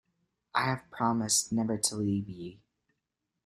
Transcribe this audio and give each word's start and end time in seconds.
I 0.55 0.63
have 0.65 0.89
promised 0.89 1.51
never 1.51 1.77
to 1.77 1.95
leave 1.95 2.27
ye. 2.27 2.59